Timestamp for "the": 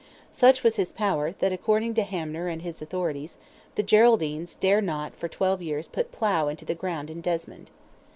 3.75-3.83, 6.65-6.73